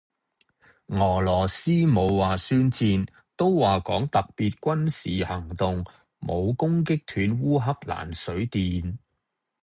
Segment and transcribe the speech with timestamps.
[0.87, 3.07] 俄羅斯冇話宣戰,
[3.37, 5.85] 都係講特別軍事行動，
[6.19, 8.97] 冇攻擊斷烏克蘭水電。